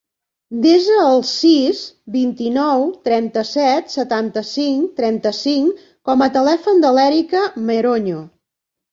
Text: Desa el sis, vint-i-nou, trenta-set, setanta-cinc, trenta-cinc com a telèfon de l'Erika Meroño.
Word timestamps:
Desa 0.61 0.93
el 1.07 1.19
sis, 1.31 1.81
vint-i-nou, 2.13 2.85
trenta-set, 3.07 3.91
setanta-cinc, 3.95 4.87
trenta-cinc 5.01 5.83
com 6.11 6.25
a 6.27 6.29
telèfon 6.39 6.81
de 6.87 6.93
l'Erika 6.99 7.43
Meroño. 7.69 8.23